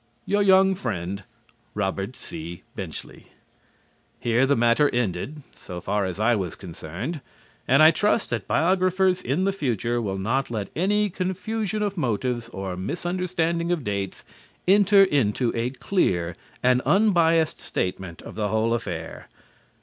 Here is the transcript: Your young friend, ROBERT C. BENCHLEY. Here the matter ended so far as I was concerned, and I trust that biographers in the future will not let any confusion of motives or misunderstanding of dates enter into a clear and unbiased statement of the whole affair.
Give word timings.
Your 0.25 0.41
young 0.41 0.73
friend, 0.73 1.23
ROBERT 1.75 2.15
C. 2.15 2.63
BENCHLEY. 2.75 3.27
Here 4.19 4.47
the 4.47 4.55
matter 4.55 4.89
ended 4.89 5.43
so 5.55 5.79
far 5.79 6.05
as 6.05 6.19
I 6.19 6.33
was 6.33 6.55
concerned, 6.55 7.21
and 7.67 7.83
I 7.83 7.91
trust 7.91 8.31
that 8.31 8.47
biographers 8.47 9.21
in 9.21 9.43
the 9.43 9.51
future 9.51 10.01
will 10.01 10.17
not 10.17 10.49
let 10.49 10.71
any 10.75 11.11
confusion 11.11 11.83
of 11.83 11.97
motives 11.97 12.49
or 12.49 12.75
misunderstanding 12.75 13.71
of 13.71 13.83
dates 13.83 14.25
enter 14.67 15.03
into 15.03 15.51
a 15.55 15.69
clear 15.69 16.35
and 16.63 16.81
unbiased 16.81 17.59
statement 17.59 18.23
of 18.23 18.33
the 18.33 18.47
whole 18.47 18.73
affair. 18.73 19.27